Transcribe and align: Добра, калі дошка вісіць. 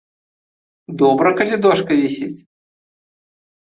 Добра, 1.03 1.29
калі 1.43 1.55
дошка 1.69 1.91
вісіць. 2.03 2.35